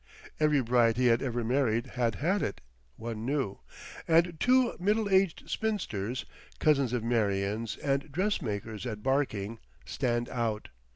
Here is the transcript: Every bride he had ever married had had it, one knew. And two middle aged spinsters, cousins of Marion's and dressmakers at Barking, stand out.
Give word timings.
Every 0.39 0.61
bride 0.63 0.97
he 0.97 1.05
had 1.05 1.21
ever 1.21 1.43
married 1.43 1.85
had 1.93 2.15
had 2.15 2.41
it, 2.41 2.59
one 2.95 3.23
knew. 3.23 3.59
And 4.07 4.39
two 4.39 4.75
middle 4.79 5.07
aged 5.07 5.47
spinsters, 5.47 6.25
cousins 6.57 6.91
of 6.91 7.03
Marion's 7.03 7.77
and 7.77 8.11
dressmakers 8.11 8.87
at 8.87 9.03
Barking, 9.03 9.59
stand 9.85 10.27
out. 10.29 10.69